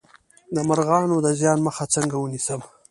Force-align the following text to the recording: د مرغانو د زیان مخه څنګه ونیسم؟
د 0.55 0.57
مرغانو 0.69 1.15
د 1.25 1.27
زیان 1.39 1.57
مخه 1.67 1.83
څنګه 1.95 2.15
ونیسم؟ 2.19 2.61